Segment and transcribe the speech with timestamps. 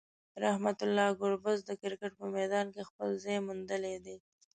[0.43, 4.17] رحمان الله ګربز د کرکټ په میدان کې خپل ځای موندلی دی.